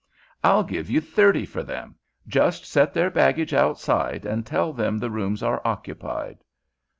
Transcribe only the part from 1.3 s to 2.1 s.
for them.